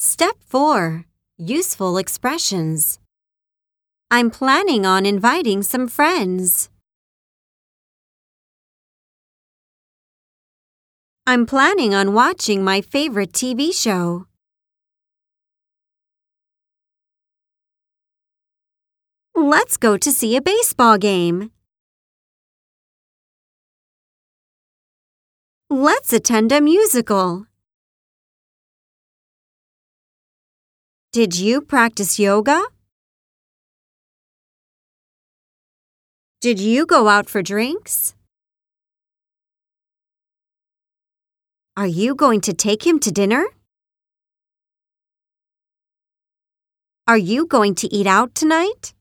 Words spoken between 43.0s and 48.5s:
to dinner? Are you going to eat out